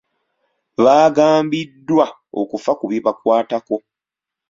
Baagambiddwa 0.83 2.05
okufa 2.41 2.71
ku 2.79 2.85
bibakwatako. 2.91 3.75